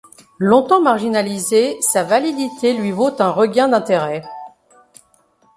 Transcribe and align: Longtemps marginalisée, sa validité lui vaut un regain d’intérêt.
Longtemps 0.39 0.81
marginalisée, 0.81 1.79
sa 1.81 2.03
validité 2.03 2.73
lui 2.73 2.89
vaut 2.91 3.11
un 3.21 3.29
regain 3.29 3.67
d’intérêt. 3.67 4.23